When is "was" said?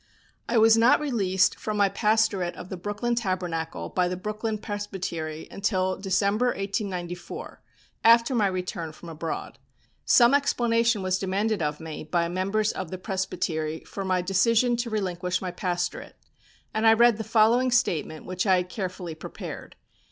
0.57-0.75, 11.03-11.19